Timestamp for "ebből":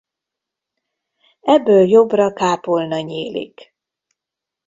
1.41-1.87